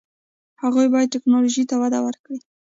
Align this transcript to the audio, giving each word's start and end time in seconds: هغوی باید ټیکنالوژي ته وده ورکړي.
هغوی 0.63 0.87
باید 0.93 1.11
ټیکنالوژي 1.13 1.63
ته 1.69 1.75
وده 1.81 1.99
ورکړي. 2.05 2.39